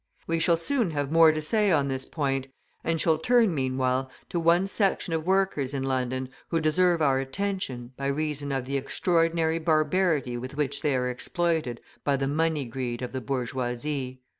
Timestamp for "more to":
1.11-1.43